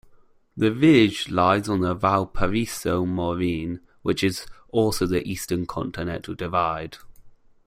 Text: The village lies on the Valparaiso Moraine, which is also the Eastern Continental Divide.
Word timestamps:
The 0.57 0.71
village 0.71 1.29
lies 1.29 1.69
on 1.69 1.81
the 1.81 1.93
Valparaiso 1.93 3.05
Moraine, 3.05 3.81
which 4.01 4.23
is 4.23 4.47
also 4.69 5.05
the 5.05 5.23
Eastern 5.27 5.67
Continental 5.67 6.33
Divide. 6.33 6.97